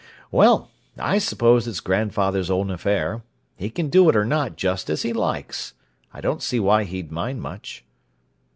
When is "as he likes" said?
4.89-5.75